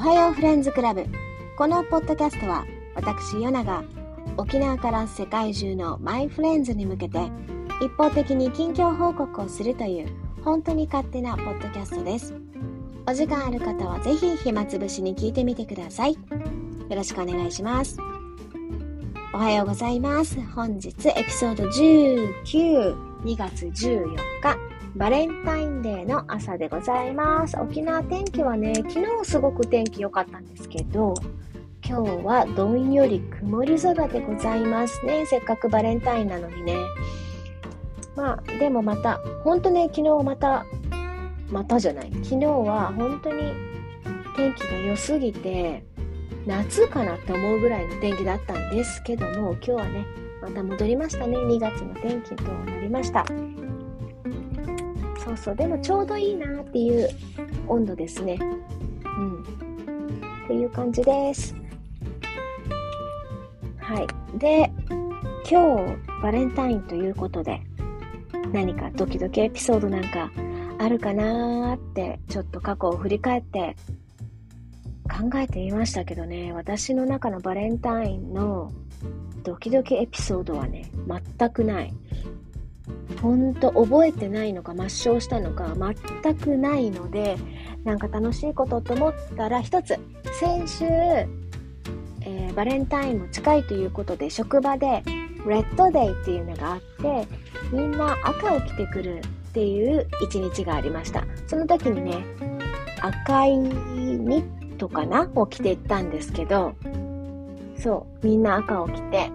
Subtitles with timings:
[0.00, 1.04] はようフレンズクラブ。
[1.58, 3.84] このポッドキャストは私ヨナが
[4.38, 7.30] 沖縄から世界中のマイフレンズに向けて
[7.82, 10.08] 一方的に近況報告をするという
[10.42, 12.32] 本当に勝手なポッドキャストです。
[13.06, 16.14] お時間ある方はぜひ暇つぶしに聞いてみてください。
[16.14, 16.18] よ
[16.88, 17.98] ろしくお願いします。
[19.34, 20.40] おはようございます。
[20.54, 24.69] 本日エピソード19、2月14日、
[25.00, 27.58] バレンタインデーの朝でございます。
[27.58, 31.14] 沖縄天気はね、昨日すごく天気良かったんですけど、
[31.82, 35.24] 今日はどんより曇り空でございますね。
[35.24, 36.76] せっかくバレンタインなのにね。
[38.14, 40.66] まあ、でもまた、ほんとね、昨日また、
[41.50, 42.12] またじゃない。
[42.22, 43.54] 昨日は本当に
[44.36, 45.82] 天気が良すぎて、
[46.44, 50.04] 夏かなって思うぐらいの天気だったんですけども、今日はね、
[50.42, 51.38] また戻りましたね。
[51.38, 53.24] 2月の天気となりました。
[55.30, 55.56] そうそう。
[55.56, 57.08] でもちょうどいいなっていう
[57.68, 58.38] 温度ですね。
[58.40, 59.42] うん。
[59.42, 61.54] っていう感じです。
[63.78, 64.38] はい。
[64.38, 64.72] で、
[65.48, 67.60] 今日バレンタインということで、
[68.52, 70.32] 何かドキドキエピソードなんか
[70.78, 73.76] あるかなーってちょっと過去を振り返って
[75.04, 78.72] 考えてみましたけどね、私の中のバレンタインの
[79.44, 80.90] ドキドキエピソードはね、
[81.36, 81.94] 全くない。
[83.20, 85.74] ほんと覚えてないのか抹消したのか
[86.22, 87.36] 全くないので
[87.84, 89.98] なんか楽しいことと思ったら一つ
[90.38, 95.02] 先週、えー、バレンタインも近いということで職場で
[95.46, 97.26] レッドデイっていうのがあって
[97.72, 101.24] みんな赤を着てくるっていう一日がありました。
[101.46, 102.24] その時にね
[103.00, 105.30] 赤いニットかな？
[105.34, 106.74] を着ていったんですけど
[107.78, 109.30] そうみんな赤を着て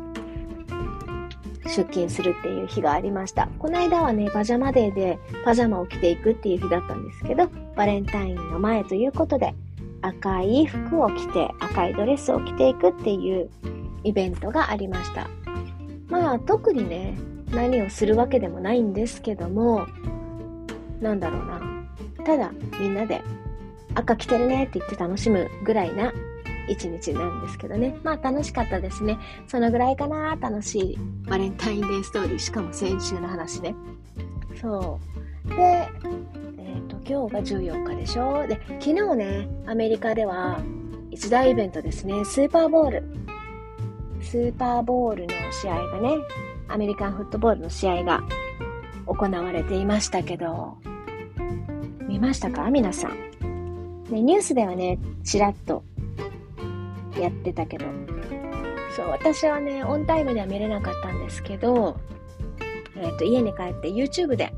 [1.66, 3.50] 出勤するっていう日がありました。
[3.60, 9.54] この間はね、パジャマデーでパジャマを着ていくっていう日だったんですけど、バレンタインの前ということで、
[10.02, 13.50] 赤い服を着て、赤いドレスを着ていくっていう
[14.04, 15.28] イベントがありました。
[16.08, 17.18] まあ、特にね、
[17.52, 19.88] 何をするわけでもないんですけども、
[21.02, 21.62] なんだろうな。
[22.24, 23.22] ただ、みんなで
[23.96, 26.14] 赤着てるねって言って楽しむぐらいな
[26.68, 27.98] 一日なんですけどね。
[28.04, 29.18] まあ楽しかったですね。
[29.48, 32.40] そのぐらいかな、楽しいバレンタインデーストーリー。
[32.40, 33.76] しかも先週の話ね。
[34.62, 35.00] そ
[35.46, 35.50] う。
[35.50, 40.60] で、えっ、ー、と、今日が14日でしょで、昨日ね、アメリカでは
[41.12, 42.26] 一大イベントですね。
[42.26, 43.04] スーパーボール。
[44.22, 46.16] スーパーボールの試合がね、
[46.68, 48.24] アメリカンフットボールの試合が
[49.06, 50.78] 行われていましたけど、
[52.08, 52.70] 見ましたか？
[52.72, 53.12] 皆さん。
[54.10, 55.84] ね、ニュースではね、ちらっと
[57.22, 57.86] やってたけど。
[58.96, 62.00] そう、私はね、オンタイムでは見れなかったんですけど、
[62.96, 64.54] えっ、ー、と、家に帰って YouTube で、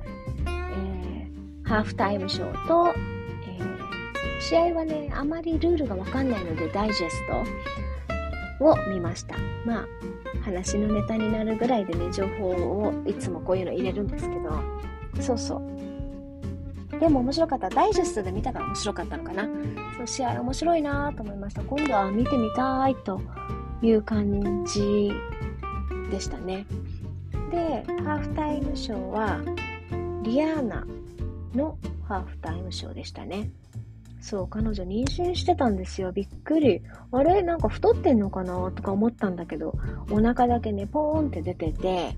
[0.45, 7.15] えー、ハーフタイムショーと、えー、試合はね、あまりルールがわかんないので、ダイジェス
[8.59, 9.35] トを見ました。
[9.65, 9.87] まあ、
[10.43, 15.76] 話のネタになるぐらいでね、情報をいつもこういうの入れるんですけど、そうそう。
[16.99, 17.69] でも面白かった。
[17.69, 19.47] ダイジェストで見たから面白かったのかな。
[19.97, 21.61] そう、試合面白いなと思いました。
[21.63, 23.21] 今度は見てみたいと
[23.81, 25.11] いう感じ
[26.09, 26.65] でしたね。
[27.51, 29.39] で、ハーフタイムショーは、
[30.23, 30.85] リアーナ
[31.53, 33.49] のハーフタイムショーでしたね。
[34.19, 36.11] そう、彼女妊娠してたんですよ。
[36.11, 36.81] びっくり。
[37.11, 37.43] あれ？
[37.43, 38.71] なんか太ってんのかな？
[38.71, 39.75] とか思ったんだけど、
[40.11, 42.15] お腹だけね、ポーンって出てて、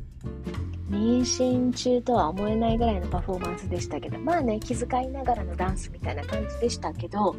[0.89, 7.35] 妊娠中とは思えないぐらいのパフォーマンスでしたけど、まあね、気遣いながらのダンスみたいな感じでしたけど、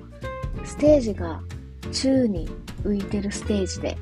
[0.64, 1.40] ステージが
[1.92, 2.48] 宙に
[2.84, 3.96] 浮いてるステージで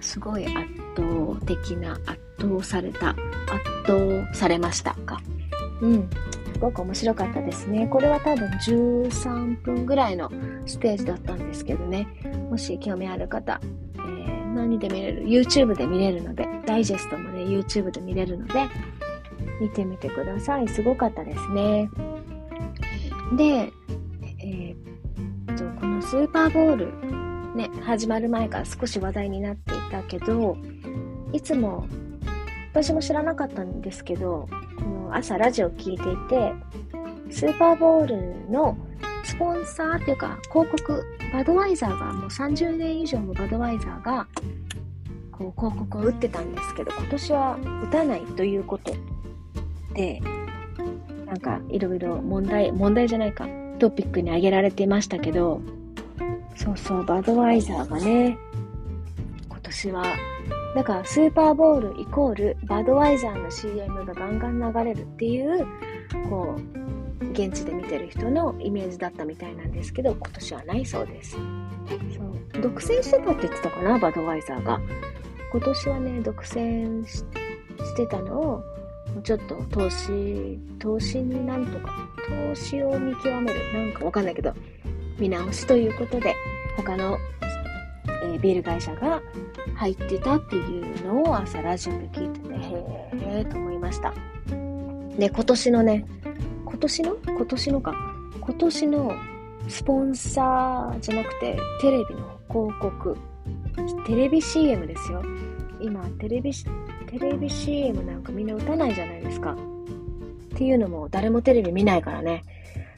[0.00, 0.54] すごい圧
[0.96, 3.18] 倒的な圧倒された、圧
[3.86, 5.20] 倒されましたか？
[5.80, 6.10] うん。
[6.52, 7.88] すごく面白かったですね。
[7.88, 10.30] これは多分13分ぐらいの
[10.66, 12.06] ステージだったんですけどね。
[12.50, 13.60] もし興味ある方、
[14.54, 18.68] 何で見れる ?YouTube で見れるので、ダイジェストもね、YouTube で見れるので、
[19.60, 20.68] 見てみてください。
[20.68, 21.88] すごかったですね。
[23.36, 23.72] で、
[24.38, 30.56] えー、っと、このスーパーボール、ね、始まる前から少し話題になっていたけど、
[31.32, 31.86] いつも、
[32.72, 34.48] 私も知らなかったんですけど、
[34.78, 36.52] この朝ラジオ聞いていて、
[37.30, 38.76] スーパーボールの
[39.32, 44.26] スポンサーっていうか、広告、バドワイザーが、もう30年以上のバドワイザーが、
[45.32, 48.92] こう広告を打ってたんですけど、今年は打たないということ
[49.94, 50.20] で、
[51.24, 53.48] なんかいろいろ問題、問題じゃないか、
[53.78, 55.62] トピックに挙げられていましたけど、
[56.54, 58.36] そうそう、バドワイザーがね、
[59.48, 60.04] 今年は、
[60.74, 65.66] だからスーパーボールイコールバドワイザーの CM がガンガン流れるっていう、
[66.28, 66.81] こう、
[67.30, 71.32] 現地で見てる人のイメージだったみたいなんですけど、今年はないそうです。
[71.32, 71.38] そ
[72.58, 72.62] う。
[72.62, 74.80] 独占してたって言ってたかな、バドワイザーが。
[75.52, 77.24] 今年はね、独占し
[77.96, 78.64] てたのを、
[79.22, 81.92] ちょっと投資、投資になんとか、
[82.48, 83.60] 投資を見極める。
[83.74, 84.54] なんかわかんないけど、
[85.18, 86.34] 見直しということで、
[86.76, 87.18] 他の、
[88.22, 89.20] えー、ビール会社が
[89.74, 94.14] 入ってたっていうのを朝ラジオで聞いてて、へえと思いました。
[95.18, 96.06] で、今年のね、
[96.72, 97.16] 今年の？
[97.26, 97.94] 今年のか。
[98.40, 99.12] 今年の
[99.68, 103.16] スポンサーじゃなくて、テレビの広告。
[104.06, 105.22] テレビ CM ですよ。
[105.82, 106.50] 今、テレビ、
[107.06, 109.52] テレビ CM なんかみんな打たないじゃないですか。
[109.52, 109.56] っ
[110.56, 112.42] ていうのも、誰もテレビ見ないからね。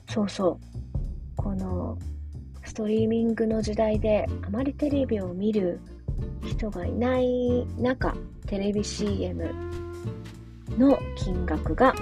[0.09, 0.59] そうそう。
[1.37, 1.99] この、
[2.63, 5.81] ストリーミングの時代で、あまりテレビを見る
[6.45, 8.15] 人がいない中、
[8.47, 9.53] テレビ CM
[10.79, 11.93] の金額が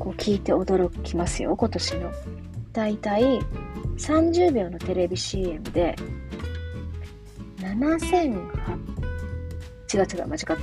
[0.00, 2.10] こう聞いて驚きますよ、今年の。
[2.72, 3.38] だいたい
[3.98, 5.94] 30秒のテレビ CM で、
[7.58, 8.30] 7800、
[9.92, 10.54] 違う違う、間違った。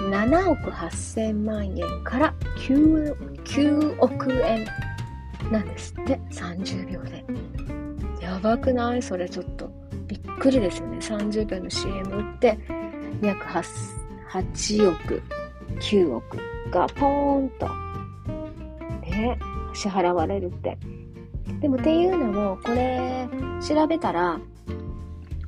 [0.00, 2.34] 7億8000万円から
[2.66, 4.66] 9, 9億円
[5.52, 7.24] なんですって、30秒で。
[8.20, 9.02] やばくない？
[9.02, 9.70] それちょっと。
[10.08, 10.98] びっくりですよね。
[10.98, 12.58] 30秒の CM 売って、
[13.22, 13.64] 約 8,
[14.30, 15.22] 8億、
[15.78, 16.38] 9億
[16.70, 17.68] がポーンと
[19.16, 19.38] ね、
[19.72, 20.78] 支払われるって。
[21.60, 23.28] でもっていうのも、これ、
[23.66, 24.40] 調べたら、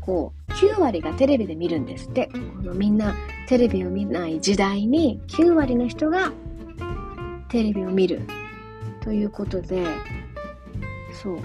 [0.01, 2.29] こう、9割がテレビで見るんですって。
[2.29, 3.15] このみんな
[3.49, 6.33] テレビを見ない時代に9割の人が
[7.49, 8.23] テレビを見る
[9.03, 9.85] ということで、
[11.13, 11.39] そう。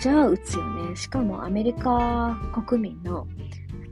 [0.00, 0.96] じゃあ打つよね。
[0.96, 3.26] しかもアメリカ国民の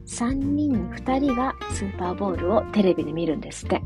[0.06, 3.82] 3人に2人がスーパーボールをテレビで見るんですって。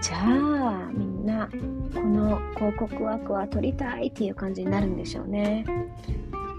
[0.00, 1.48] じゃあみんな
[1.94, 5.64] この広告枠は取りたいっていう感じになるんでしょうね。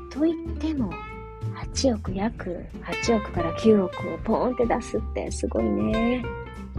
[0.09, 0.91] と言っても
[1.73, 6.23] 8億約8億から9億をポーンって出すってすごいね。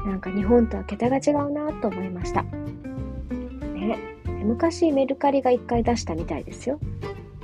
[0.04, 2.42] なんか日本とは桁が違うなと思いました。
[2.42, 3.98] ね、
[4.44, 6.78] 昔メルカリが1回出したみたいですよ。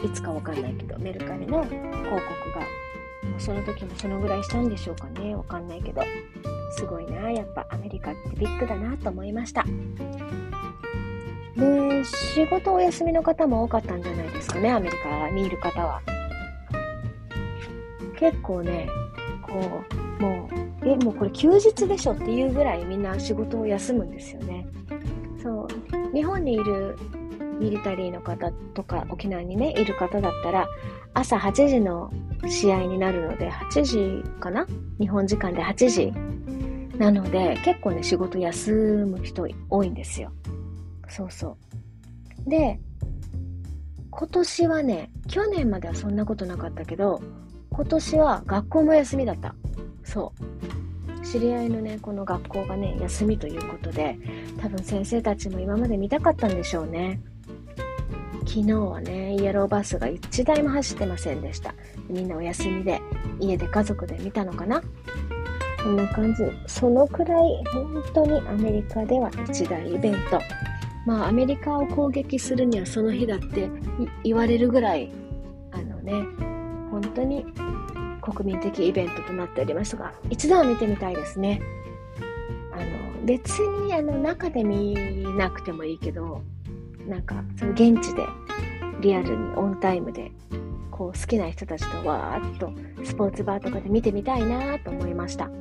[0.05, 2.19] いつかわかんないけど、メルカリの広告
[2.59, 2.67] が。
[3.39, 5.35] その時もそのぐらいしたんでしょうかね。
[5.35, 6.03] わかんないけど。
[6.71, 7.31] すごいな。
[7.31, 9.65] やっぱアメリカってビッグだなと思いました。
[11.57, 16.01] で、仕事お休みの方も多かったんじゃないですかね、アメリカにいる方は。
[18.19, 18.89] 結構ね、
[19.43, 19.83] こ
[20.19, 20.49] う、も
[20.83, 24.67] う、え、もうこれ休日でしょっていうぐらいみんな仕事を休むんですよね。
[25.43, 25.69] そう。
[26.15, 26.97] 日本にいる
[27.59, 30.69] ミリタリーの方とか沖縄にね、いる方だったら、
[31.13, 32.11] 朝8時の
[32.49, 34.67] 試合になるので、8時かな？
[34.99, 36.13] 日本時間で8時
[37.01, 40.31] なので、結構ね、仕事休む人多いんですよ。
[41.09, 41.57] そうそ
[42.47, 42.51] う。
[42.51, 42.79] で、
[44.11, 47.23] 今年はね、去年まではそんなことなかったけど、
[47.71, 49.55] 今年は学校も休みだった。
[50.05, 50.35] そ
[51.23, 51.27] う。
[51.27, 54.19] 知り合いのね、この学校がね、休みということで、
[54.59, 57.19] 多分先生たちも今まで見たかったんでしょうね。
[58.41, 61.75] 昨日はね、イエローバスが1台も走ってませんでした。
[62.11, 63.01] みんなお休みで、
[63.39, 64.83] 家で家族で見たのかな？
[65.83, 66.45] こんな感じ。
[66.67, 70.41] そのくらい、本当にアメリカでは一大イベント。
[71.07, 73.71] まあ、アメリカを攻撃するにはその日だって
[74.23, 75.11] 言われるぐらい、
[75.73, 76.13] あのね、
[76.91, 77.47] 本当に
[78.21, 81.61] 国民的イベントとなっておりますが、一度は見てみたいですね。
[82.73, 84.95] あの、別にあの中で見
[85.37, 86.43] なくてもいいけど、
[87.09, 88.27] なんか、その現地で、
[89.01, 90.31] リアルにオンタイムで、
[91.01, 92.71] こう好きな人たちとわーっと
[93.07, 95.47] スポーツバーとかで見てみたいなと思いました。
[95.47, 95.55] うん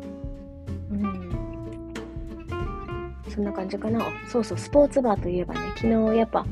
[3.30, 4.02] そんな感じかな。
[4.28, 6.46] そうそう、スポーツバーといえばね、昨日やっぱ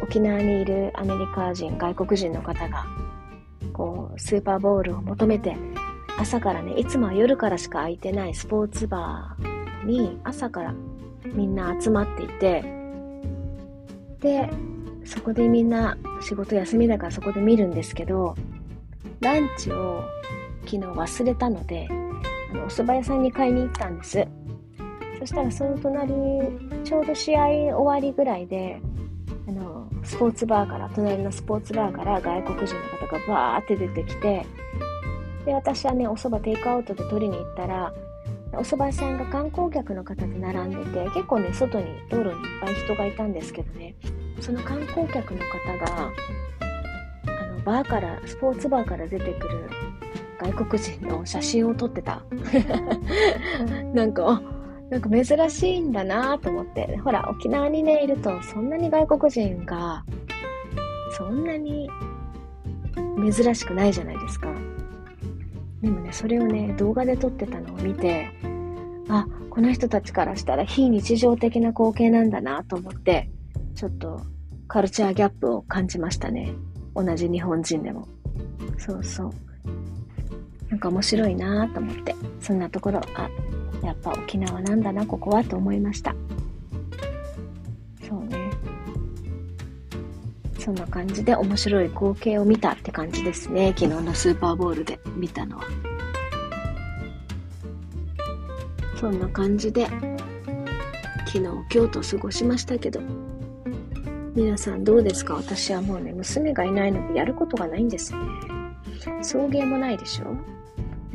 [0.00, 2.86] 沖縄にいるアメリカ人、外国人の方が、
[3.72, 5.56] こう、スーパーボールを求めて、
[6.16, 10.76] 朝からね、いつもは夜からしか空いてないスポーツバーに朝から
[11.24, 12.62] みんな集まっていて、
[14.20, 14.48] で、
[15.06, 18.34] そこでみんな仕事休みだからそこで見るんですけど、
[19.20, 20.02] ランチを
[20.64, 21.88] 昨日忘れたので、
[22.52, 24.26] あのお蕎麦屋さんに買いに行ったんです。
[25.20, 26.12] そしたらその隣、
[26.84, 28.80] ちょうど試合終わりぐらいで、
[29.48, 34.44] あの、スポーツバーから、隣のスポーツバーから外国人の方がバーって出てきて、
[35.44, 37.94] で、私はね、お蕎麦テイクアウトで取りに行ったら、
[38.58, 43.94] お蕎麦屋さんが観光客の方で並んでて、結構ね、外に、道路にいっぱい人がいたんですけどね、
[44.40, 46.12] その観光客の方が、
[47.26, 49.70] あの、バーから、スポーツバーから出てくる
[50.38, 52.22] 外国人の写真を撮ってた。
[53.94, 54.42] なんか、
[54.90, 56.96] なんか珍しいんだなと思って。
[56.98, 60.04] ほら、沖縄にね、いると、そんなに外国人が、
[61.10, 61.90] そんなに
[63.32, 64.48] 珍しくないじゃないですか。
[65.82, 68.28] でもね、それをね、動画で撮ってたのを見て、
[69.08, 73.30] あ、この人たちからしたら非日常的な光景なんだなと思って、
[73.74, 74.20] ちょっと
[74.68, 76.52] カルチャーギャップを感じましたね。
[76.94, 78.08] 同じ日本人でも。
[78.78, 79.30] そうそう。
[80.70, 83.30] なんか面白いなと思って、そんなところ、あ、
[83.84, 86.14] やっぱ沖縄なんだな、ここはと思いました。
[88.08, 88.50] そうね。
[90.58, 93.72] そんな感じで面白い光景を見たって感じですね。
[93.78, 95.64] 昨日のスーパーボールで見たのは。
[98.98, 99.86] そんな感じで、
[101.26, 103.00] 昨日、今日と過ごしましたけど、
[104.34, 105.34] 皆さんどうですか？
[105.34, 108.20] 私はもうね、娘がいないのでやることがないんですね。
[109.22, 110.36] 送迎もないでしょ？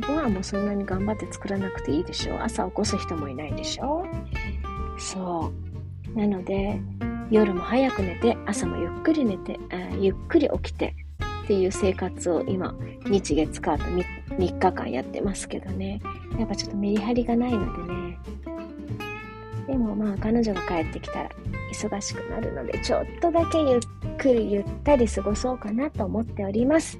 [0.06, 2.42] ご飯もそんなに頑張って作らなくていいでしょ？
[2.42, 4.06] 朝起こす人もいないでしょ？
[4.98, 5.52] そ
[6.14, 6.18] う。
[6.18, 6.80] なので、
[7.30, 9.58] 夜も早く寝て、朝もゆっくり寝て、
[10.00, 10.94] ゆっくり起きて
[11.44, 12.74] っていう生活を今、
[13.06, 14.04] 日月火と 3,
[14.38, 16.00] 3日間やってますけどね。
[16.38, 18.18] やっぱちょっとメリハリがないのでね。
[19.66, 21.30] でもまあ彼女が帰ってきたら
[21.72, 23.80] 忙しくなるので、ちょっとだけゆっ
[24.18, 26.98] くりゆったり過ごそうかなと思っております。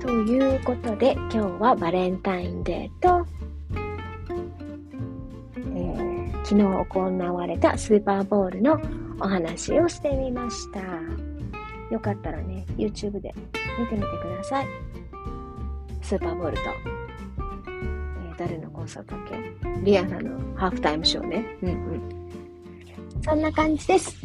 [0.00, 3.26] ということで、今日はバレンタインデーと、
[5.56, 8.80] えー、昨日行われたスーパーボールの
[9.20, 10.80] お話をしてみました。
[11.90, 13.34] よかったらね、YouTube で
[13.78, 14.89] 見てみてください。
[16.10, 19.38] スーパーボールと、えー、誰のコンサートだっけ？
[19.84, 21.44] リアナのハーフタイムショーね。
[21.62, 22.02] うんうん。
[23.22, 24.16] そんな感じです。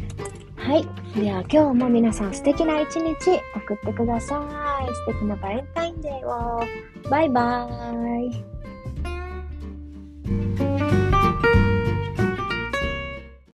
[0.55, 0.87] はい。
[1.13, 4.87] では今日も皆さん素敵な一日送ってください。
[4.95, 6.59] 素敵なバレンタインデーを。
[7.07, 8.43] バイバーイ。